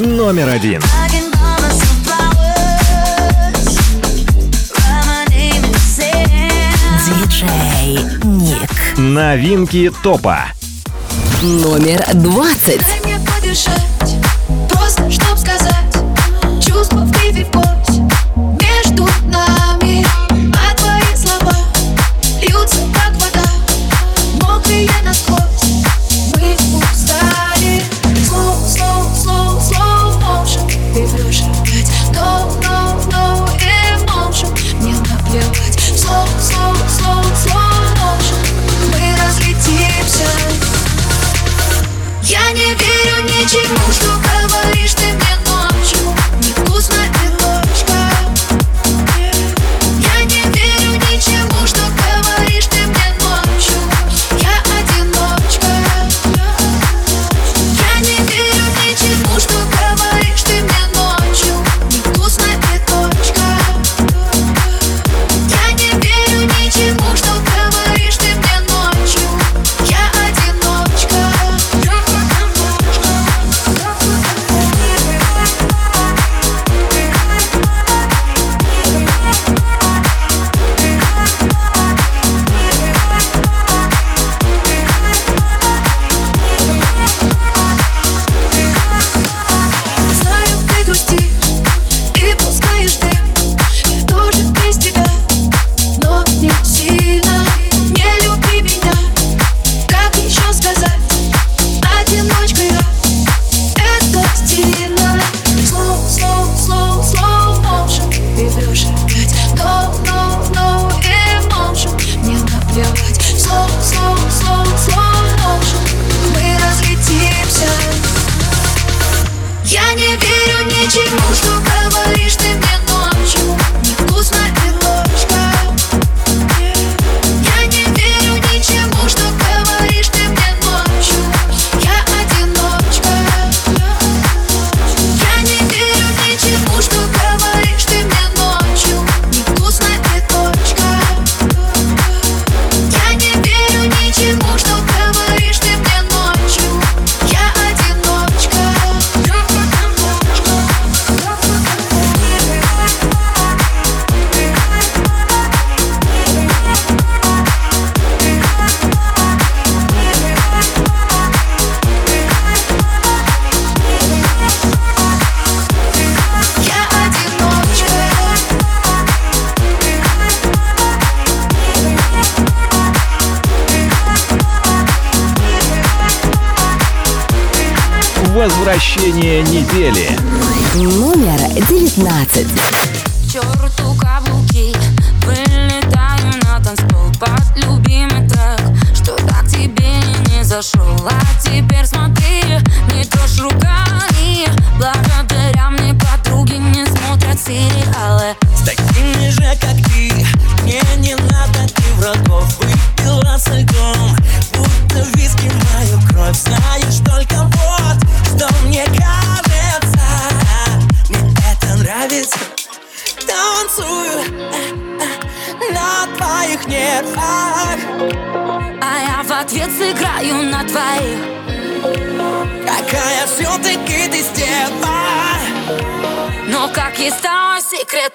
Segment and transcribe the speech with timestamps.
[0.00, 0.82] номер один.
[7.06, 8.70] Диджей Ник.
[8.96, 10.46] Новинки топа.
[11.42, 12.80] Номер двадцать.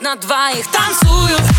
[0.05, 0.67] на двоих.
[0.67, 1.54] Танцуют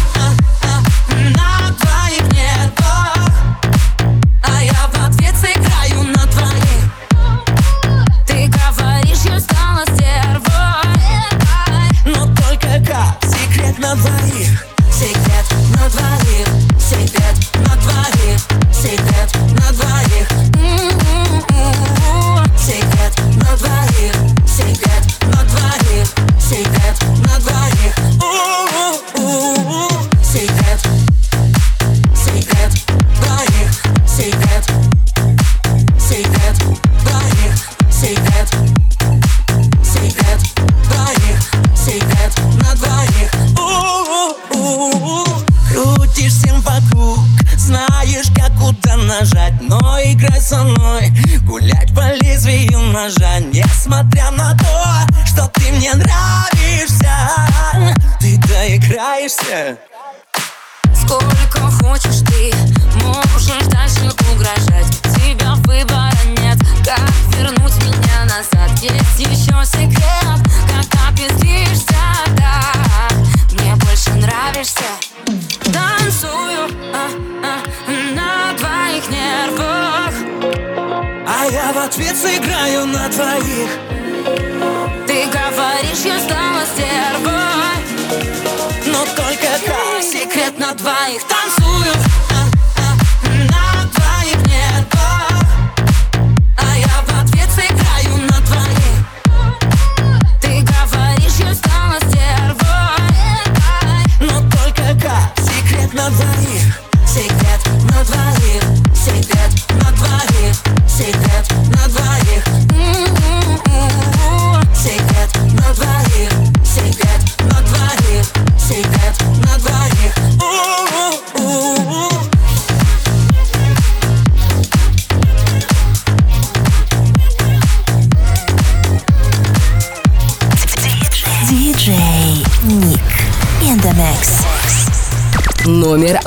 [69.30, 71.94] еще секрет, когда пиздишься,
[72.36, 73.08] да.
[73.52, 74.84] Мне больше нравишься.
[75.64, 77.08] Танцую а,
[77.42, 77.60] а,
[78.14, 80.12] на твоих нервах.
[81.26, 83.70] А я в ответ сыграю на твоих.
[85.06, 87.66] Ты говоришь, я стала стервой.
[88.86, 91.22] Но только так, секрет на двоих.
[91.24, 92.35] Танцую.
[107.06, 108.62] Секрет на двоих
[108.94, 109.50] Секрет
[109.82, 110.54] на двоих
[110.86, 111.65] Секрет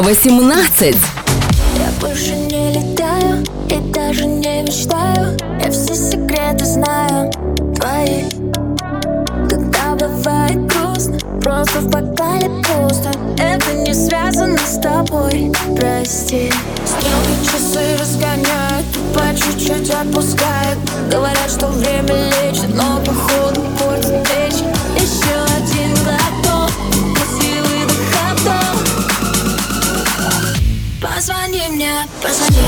[0.02, 0.96] 18.
[1.76, 5.38] Я больше не летаю и даже не мечтаю.
[5.62, 7.30] Я все секреты знаю
[7.76, 8.24] твои.
[9.50, 13.12] Когда бывает грустно, просто в бокале пусто.
[13.38, 16.50] Это не связано с тобой, прости.
[16.86, 20.80] Стрелки часы разгоняют, по чуть-чуть отпускают.
[21.12, 24.69] Говорят, что время лечит, но походу портит речь.
[31.72, 32.64] меня позови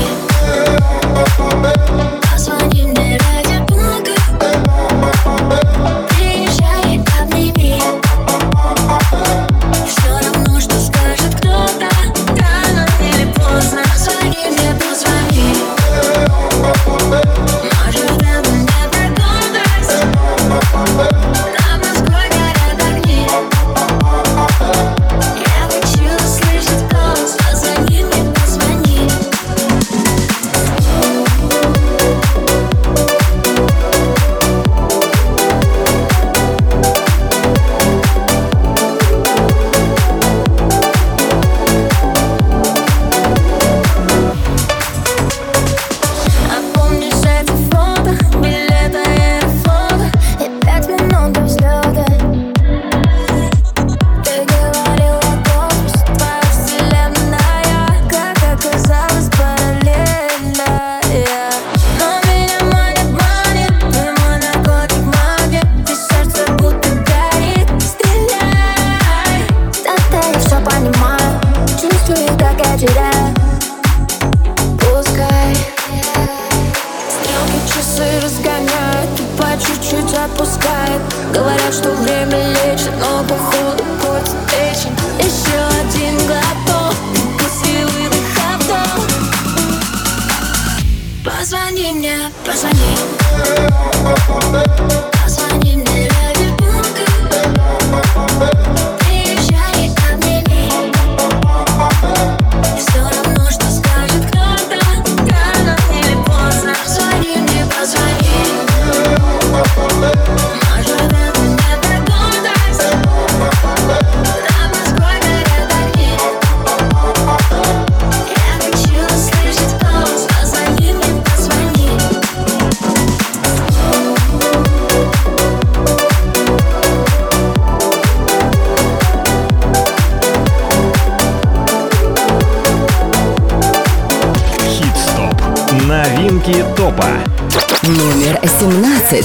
[137.84, 139.24] Номер 17.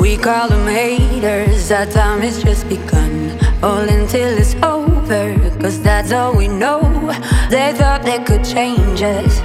[0.00, 3.38] We call them haters, time has just begun.
[3.62, 6.80] All until it's over, cause that's all we know.
[7.50, 9.40] They thought they could change us.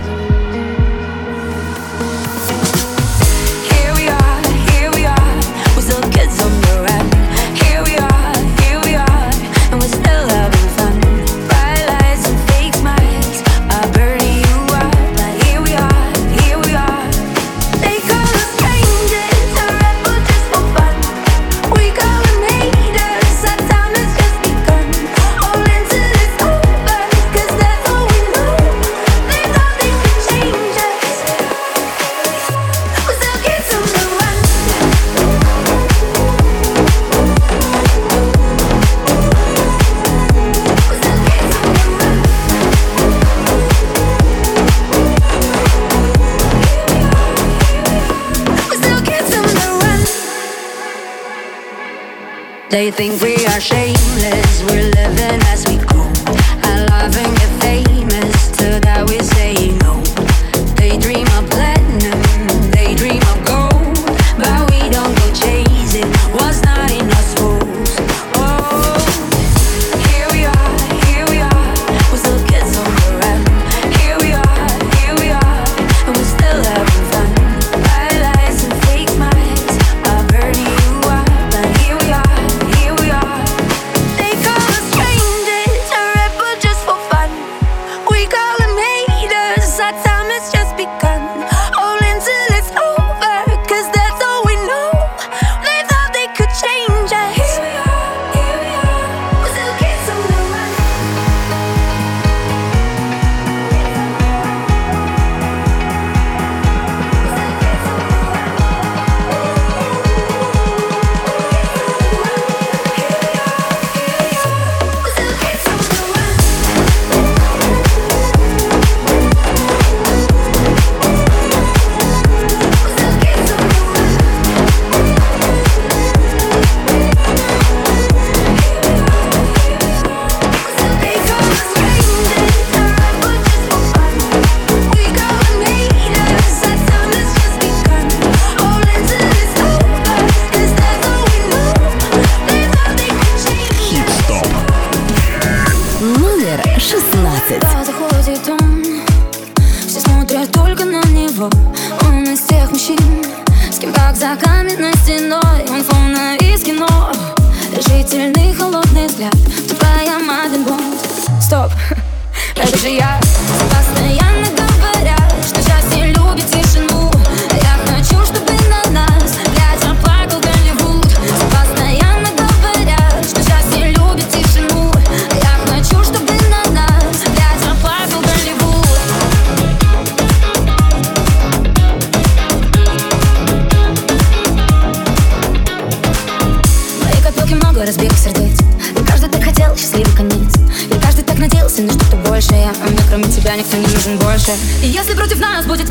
[52.75, 53.94] They think we are shady.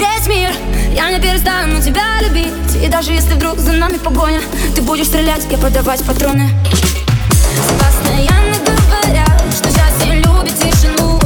[0.04, 0.50] весь мир.
[0.94, 2.52] Я не перестану тебя любить.
[2.82, 4.40] И даже если вдруг за нами погоня
[4.75, 6.49] Ты будешь стрелять, я продавать патроны.
[7.78, 11.18] Постоянно говорят, что счастье любит тишину.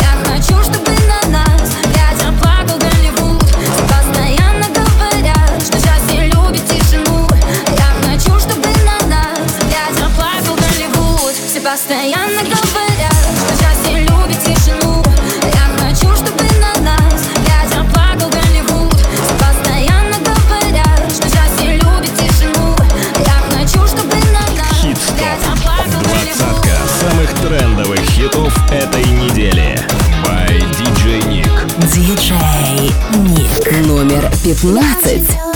[0.00, 3.44] Я хочу, чтобы на нас ветер плакал Голливуд.
[3.88, 7.28] Постоянно говорят, что счастье любит тишину.
[7.76, 11.34] Я хочу, чтобы на нас ветер плакал Голливуд.
[11.48, 12.33] Все постоянно
[28.74, 29.78] этой недели.
[30.24, 31.48] By DJ Nick.
[31.92, 33.86] DJ Nick.
[33.86, 35.53] Номер 15.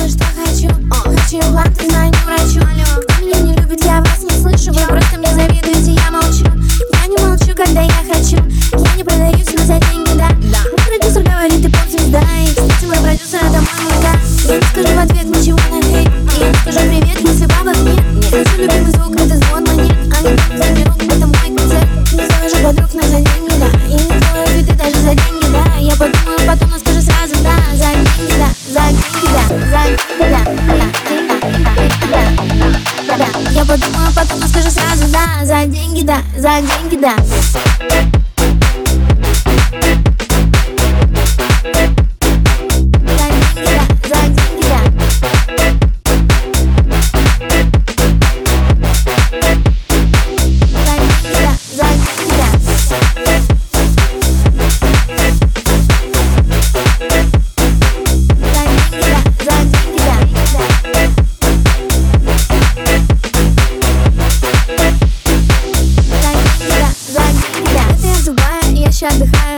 [69.06, 69.57] отдыхаем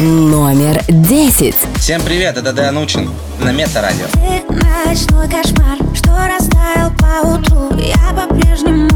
[0.00, 1.54] номер 10.
[1.78, 4.06] Всем привет, это Дэн Учин на Мета Радио.
[4.12, 8.87] Ты ночной кошмар, что растаял по утру, я по-прежнему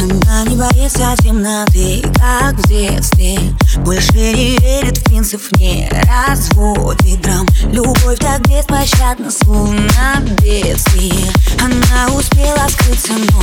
[0.00, 3.38] Она не боится темноты, как в детстве.
[3.78, 5.90] Больше не верит в принцип, не
[6.26, 7.46] разводит драм.
[7.70, 13.42] Любовь так беспощадна, словно бедствие Она успела скрыться, но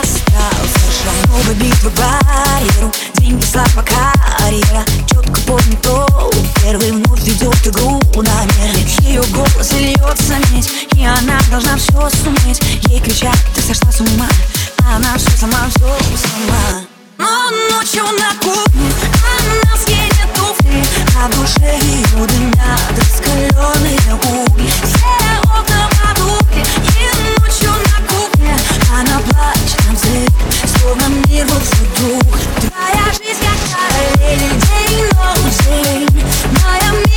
[0.00, 4.84] остался шаг Новая битва барьеру, деньги, слава, карьера.
[5.08, 6.30] Четко помню то,
[6.62, 12.60] первый вновь ведет игру намеренно Ее голос льется медь, и она должна все суметь.
[12.88, 14.28] Ей кричат, ты сошла с ума
[14.88, 16.82] она все сама, все сама.
[17.18, 18.90] Но ночью на кухне
[19.38, 20.82] Она скинет туфли
[21.16, 24.66] А в душе ее дымят Раскаленные угли.
[24.66, 25.88] Все окна
[26.98, 28.56] И ночью на кухне
[28.92, 30.32] Она на взрыв
[30.80, 36.24] Словно мир был вдруг Твоя жизнь как параллель День, ночь, день.
[36.64, 37.11] Моя милая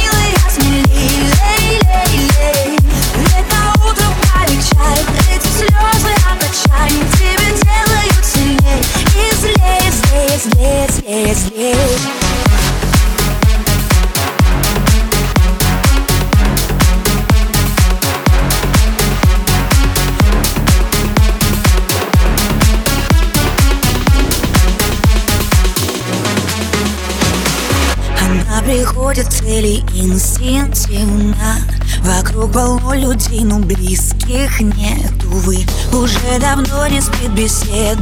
[28.66, 31.58] приходит цели инстинктивно
[32.06, 38.00] Вокруг полно людей, но близких нет, увы Уже давно не спит беседа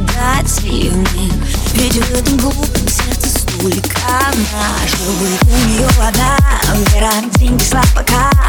[0.60, 1.32] дивных
[1.72, 3.96] Ведь в этом глупом сердце столько
[4.52, 6.36] наживых У нее одна
[6.92, 8.04] вера, деньги, слава,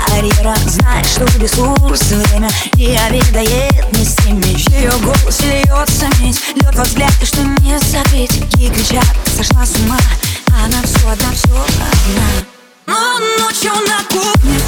[0.10, 0.56] карьера.
[0.66, 6.84] Знает, что ресурс, время не обедает ни с теми Ее голос льется медь, лед во
[6.84, 10.00] взгляде, что не забить Ей кричат, сошла с ума,
[10.66, 12.56] она все одна, все одна.
[12.88, 14.60] Но ночью на кухне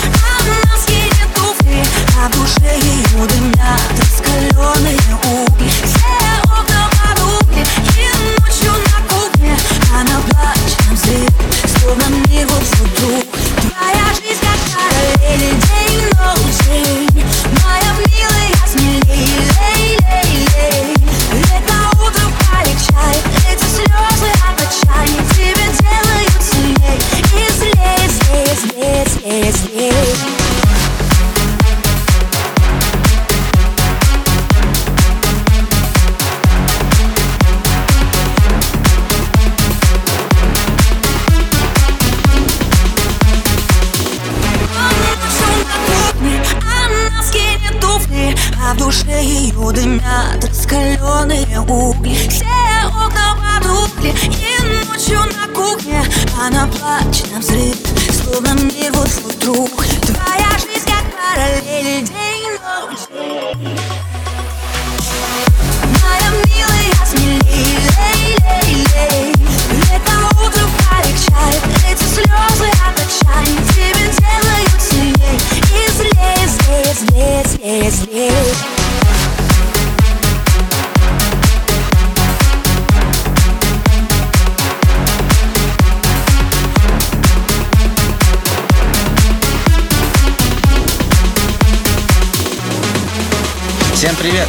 [2.20, 5.70] А в душе ее дымят раскаленные угли.
[5.86, 7.64] Все окна потухли
[7.96, 8.10] И
[8.42, 9.56] ночью на кухне
[9.94, 11.30] она плачет на взрыв
[11.80, 13.26] Словно мир был вдруг
[13.62, 17.26] Твоя жизнь как параллель День, ночь, день
[17.64, 18.47] Моя милая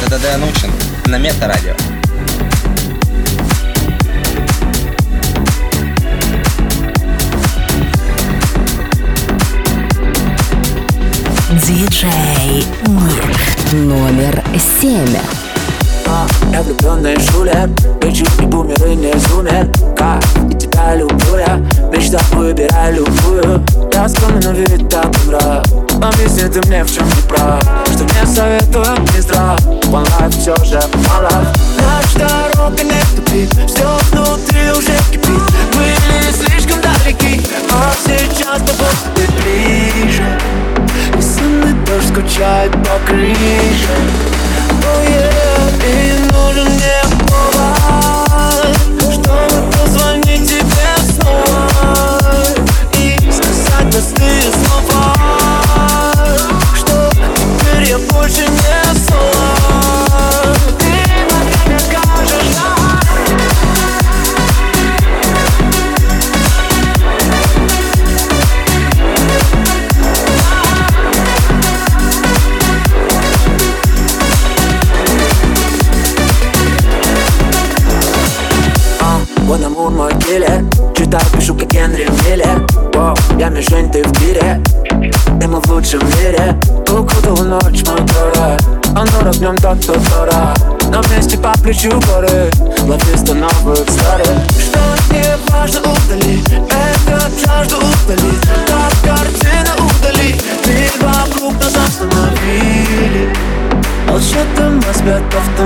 [0.09, 0.71] привет, это Дэн Учин
[1.05, 1.73] на Мета-радио.
[11.65, 13.73] Диджей Ник.
[13.73, 14.43] Номер
[14.81, 15.15] семь.
[16.51, 17.69] Я влюбленный шулер
[18.01, 21.57] Речи и бумеры не зумер Как и тебя люблю я
[21.91, 24.07] Мечта выбирай любую Я
[24.43, 25.13] но вид так
[25.99, 27.61] нрав Объясни ты мне, в чем не прав.
[27.91, 29.59] Что мне советуют не здрав.
[29.91, 31.29] One life все же мало
[31.79, 33.49] Наша дорога не тупит.
[33.67, 35.41] Все внутри уже кипит.
[35.73, 37.41] Были слишком далеки.
[37.71, 40.39] А сейчас тобой ты ближе.
[41.17, 43.95] И сонный дождь скучает по крыше.
[44.81, 46.98] Oh yeah, и нужен мне
[89.69, 90.53] Оно огнем так, то тора
[90.91, 92.49] Но вместе по плечу горы
[92.81, 94.27] Ловисто новых старых.
[94.49, 94.79] Что
[95.13, 98.31] не важно, удали Это жажду удали.
[98.67, 103.35] Как картина удали Мир вокруг нас остановили.
[104.07, 105.59] Молчат мы спят в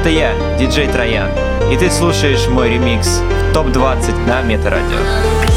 [0.00, 1.28] Это я, диджей Троян,
[1.70, 3.20] и ты слушаешь мой ремикс
[3.50, 5.49] в ТОП-20 на Метарадио.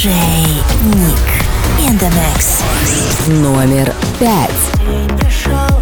[0.00, 0.62] Диджей
[0.94, 1.86] Ник.
[1.86, 2.62] In the mix.
[3.28, 5.79] Номер пять.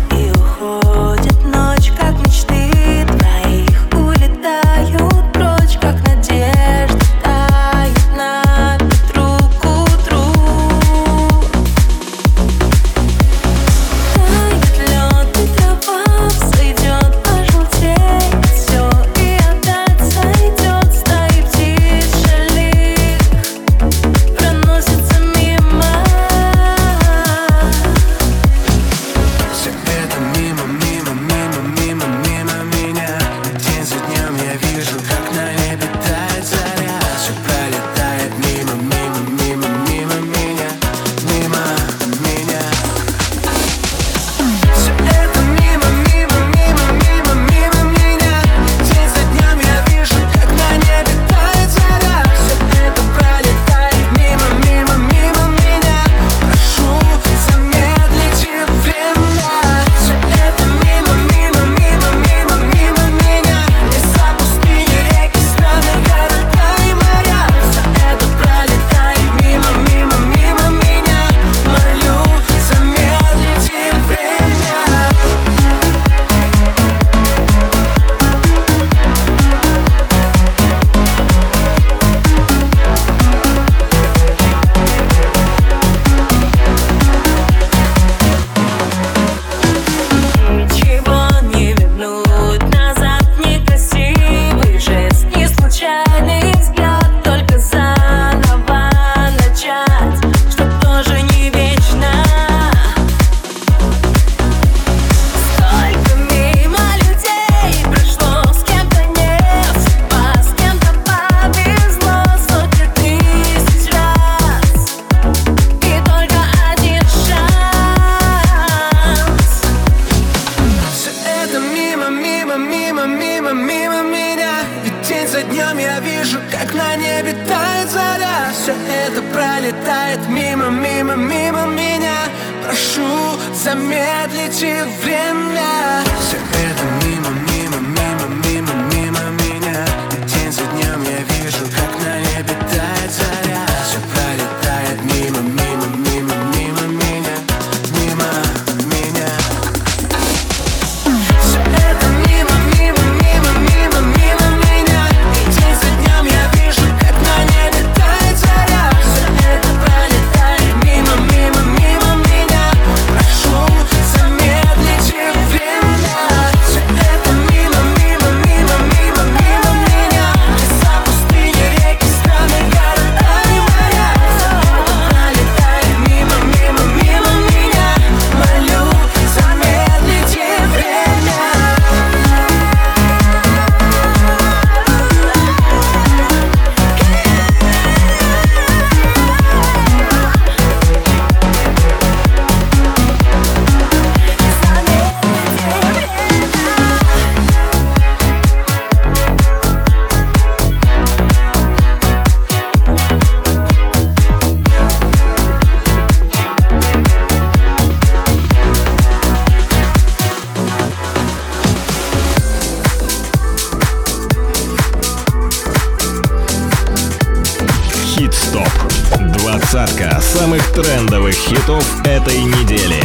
[218.59, 219.29] Хит-стоп.
[219.39, 223.03] Двадцатка самых трендовых хитов этой недели.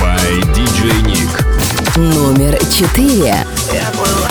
[0.00, 1.98] By DJ Nick.
[1.98, 3.44] Номер четыре.
[3.72, 4.30] Я была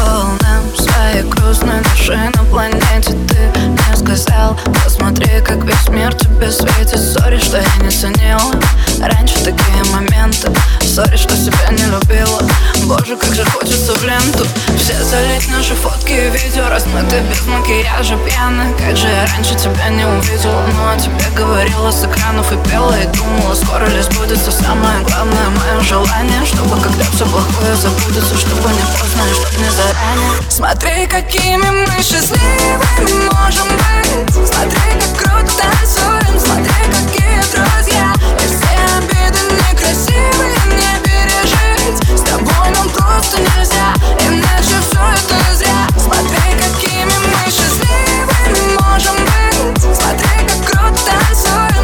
[0.00, 3.12] полным своей грустной души на планете.
[3.28, 6.98] Ты мне сказал, посмотри, как весь мир тебе светит.
[6.98, 8.52] Сори, что я не ценила
[9.00, 10.50] раньше такие моменты.
[10.82, 12.42] Сори, что себя не любила.
[12.84, 14.46] Боже, как же хочется в ленту.
[14.86, 19.88] Все залить наши фотки и видео Размыты без макияжа, пьяны Как же я раньше тебя
[19.88, 24.52] не увидела Ну, а тебе говорила с экранов и пела И думала, скоро ли сбудется
[24.52, 26.46] Самое главное мое желание.
[26.46, 30.50] Чтобы когда все плохое забудется Чтобы не поздно и чтоб не заранее.
[30.50, 31.06] Смотри,
[31.36, 34.48] какими мы счастливыми можем быть.
[34.48, 38.12] Смотри, как круто танцуем Смотри, какие друзья.
[38.42, 42.18] И все обиды некрасивые не пережить.
[42.18, 45.86] С тобой нам просто нельзя Иначе все это зря.
[45.98, 49.96] Смотри, какими мы счастливыми можем быть.
[49.96, 51.75] Смотри, как круто танцуем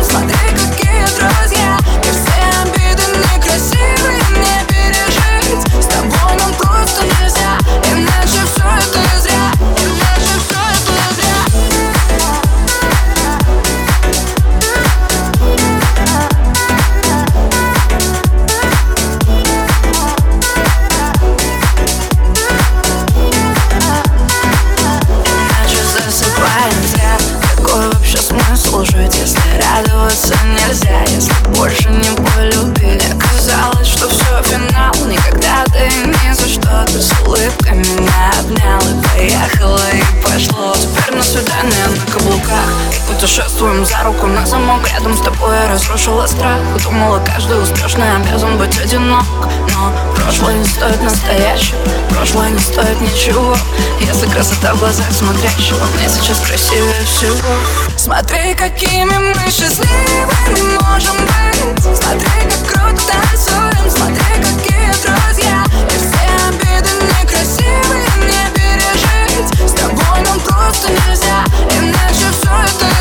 [43.73, 44.87] Попробуем за руку на замок.
[44.93, 46.59] Рядом с тобой я разрушила страх.
[46.85, 49.25] Думала, каждый успешный обязан быть одинок.
[49.73, 51.79] Но прошлое не стоит настоящего.
[52.11, 53.57] Прошлое не стоит ничего.
[53.99, 57.49] Если красота в глазах смотрящего Мне сейчас красивее всего.
[57.97, 61.83] Смотри, какими мы счастливыми можем быть.
[61.83, 63.91] Смотри, как круто танцуем.
[63.91, 65.65] Смотри, какие друзья.
[65.89, 69.71] И все обиды некрасивые мне пережить.
[69.71, 72.92] С тобой нам просто нельзя Иначе все это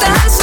[0.00, 0.35] That's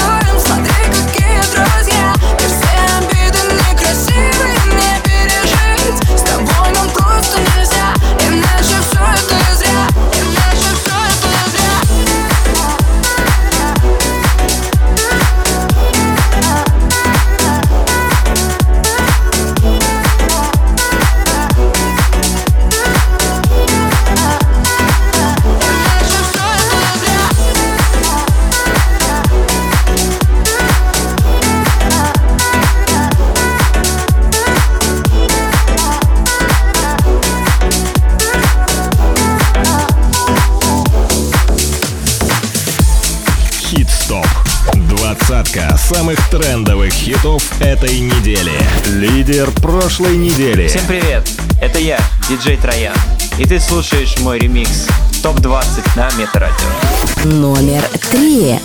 [45.83, 48.53] самых трендовых хитов этой недели.
[48.85, 50.67] Лидер прошлой недели.
[50.67, 51.27] Всем привет,
[51.61, 52.95] это я, диджей Троян.
[53.37, 54.87] И ты слушаешь мой ремикс
[55.21, 56.67] ТОП-20 на Метарадио.
[57.25, 58.59] Номер три.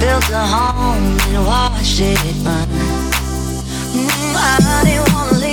[0.00, 2.68] Built a home and watched it burn.
[3.94, 5.43] Mm, I didn't wanna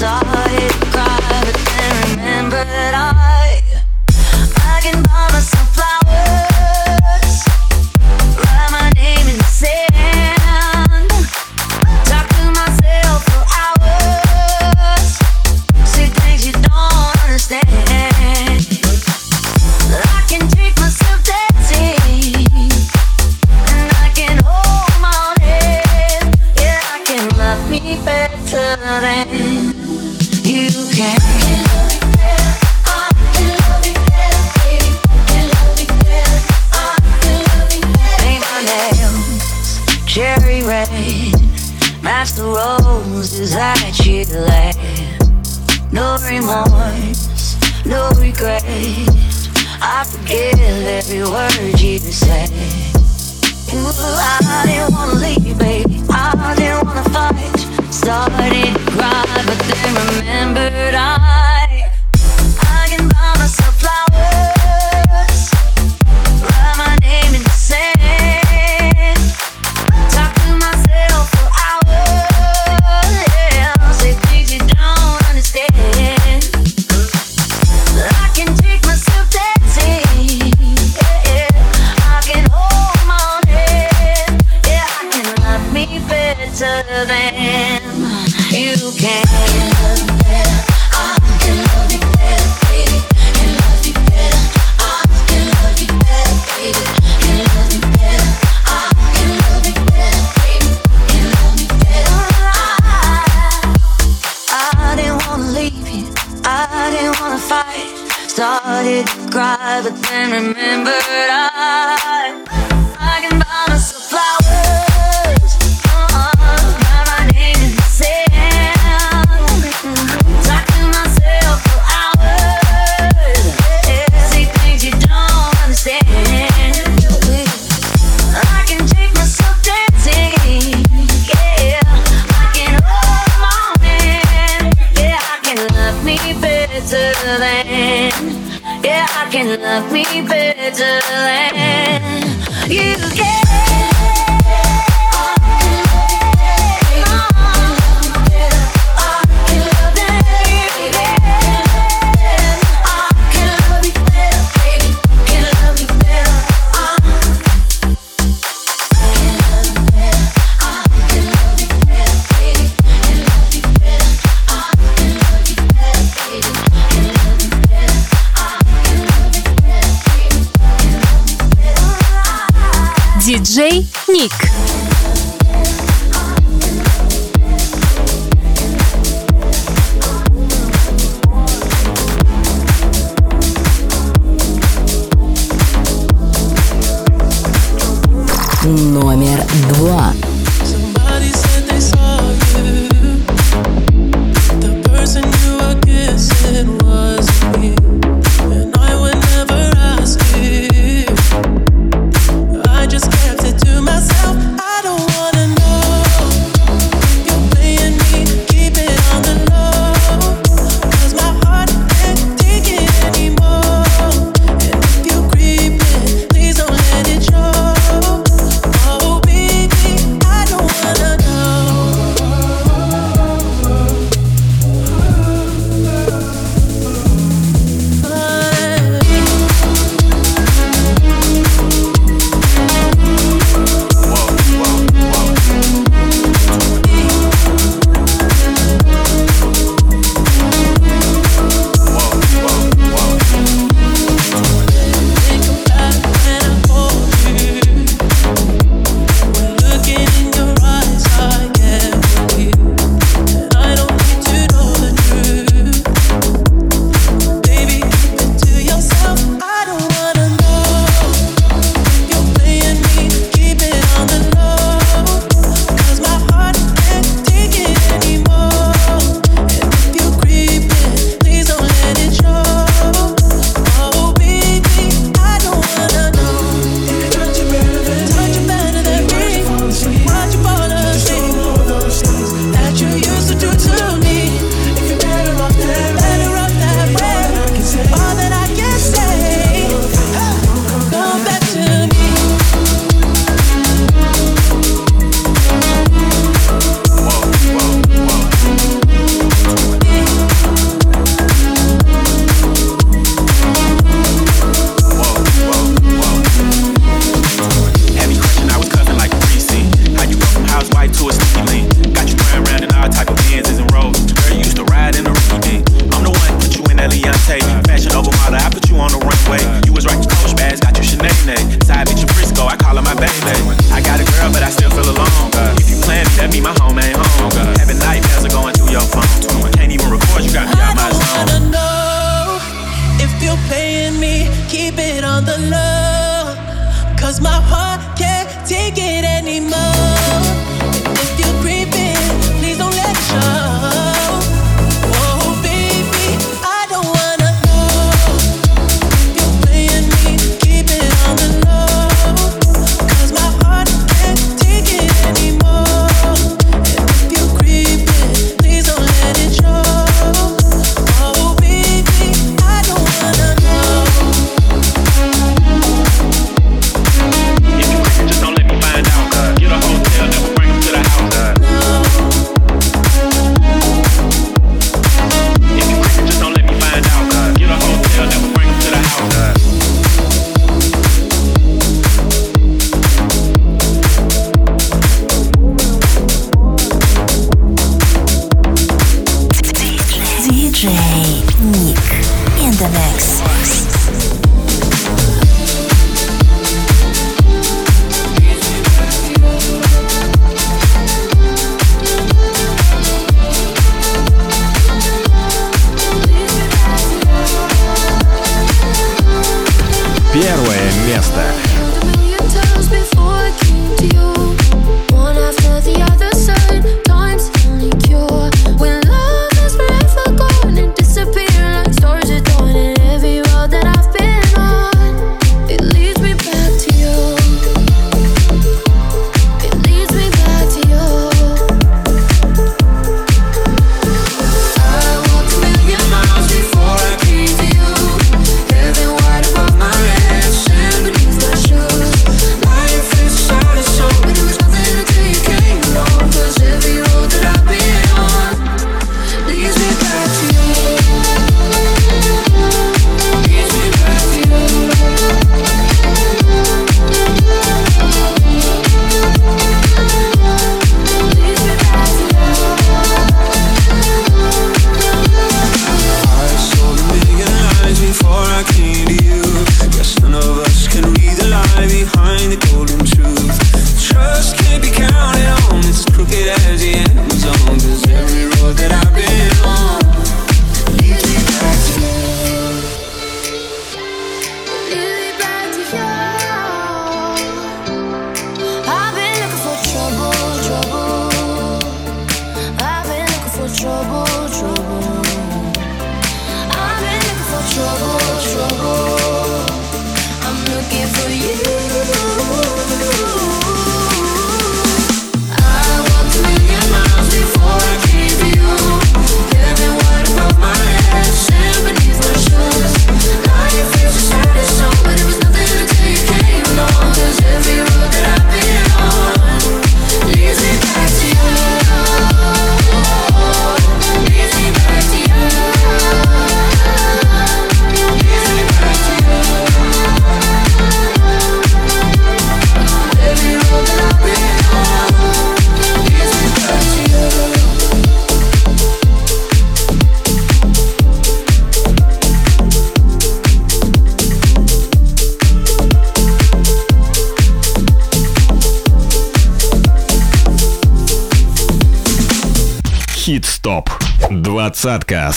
[0.00, 0.89] saw it.